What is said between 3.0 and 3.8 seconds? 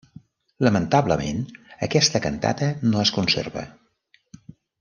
es conserva.